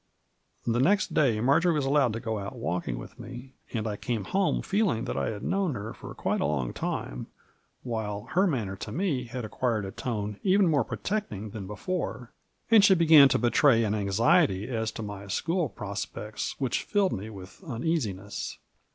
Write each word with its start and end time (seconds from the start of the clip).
The 0.65 0.79
next 0.79 1.13
day 1.13 1.39
Marjory 1.41 1.75
was 1.75 1.85
allowed 1.85 2.13
to 2.13 2.19
go 2.19 2.39
out 2.39 2.55
walk 2.57 2.87
ing 2.87 2.97
with 2.97 3.19
me, 3.19 3.53
and 3.71 3.85
I 3.85 3.97
came 3.97 4.23
home 4.23 4.63
feeling 4.63 5.05
that 5.05 5.15
I 5.15 5.29
had 5.29 5.43
known 5.43 5.75
her 5.75 5.93
for 5.93 6.11
quite 6.15 6.41
a 6.41 6.45
long 6.47 6.73
time, 6.73 7.27
while 7.83 8.23
her 8.31 8.47
manner 8.47 8.75
to 8.77 8.91
me 8.91 9.25
had 9.25 9.45
acquired 9.45 9.85
a 9.85 9.91
tone 9.91 10.39
even 10.41 10.67
more 10.67 10.83
protecting 10.83 11.51
than 11.51 11.67
before, 11.67 12.31
and 12.71 12.83
she 12.83 12.95
began 12.95 13.29
to 13.29 13.37
betray 13.37 13.83
an 13.83 13.93
anxiety 13.93 14.67
as 14.67 14.91
to 14.93 15.03
my 15.03 15.27
school 15.27 15.69
prospects 15.69 16.55
which 16.57 16.81
filled 16.81 17.13
me 17.13 17.29
with 17.29 17.63
uneasiness. 17.63 18.57